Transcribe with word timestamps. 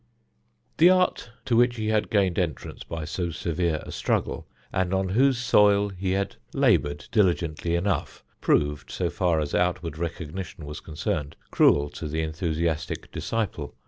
The 0.77 0.89
art 0.89 1.29
to 1.45 1.55
which 1.55 1.75
he 1.75 1.89
had 1.89 2.09
gained 2.09 2.39
entrance 2.39 2.83
by 2.83 3.05
so 3.05 3.29
severe 3.29 3.83
a 3.85 3.91
struggle, 3.91 4.47
and 4.73 4.95
on 4.95 5.09
whose 5.09 5.37
soil 5.37 5.89
he 5.89 6.13
had 6.13 6.37
laboured 6.55 7.05
diligently 7.11 7.75
enough, 7.75 8.23
proved, 8.41 8.89
so 8.89 9.11
far 9.11 9.39
as 9.39 9.53
outward 9.53 9.99
recognition 9.99 10.65
was 10.65 10.79
concerned, 10.79 11.35
cruel 11.51 11.87
to 11.91 12.07
the 12.07 12.23
enthusiastic 12.23 13.11
disciple. 13.11 13.75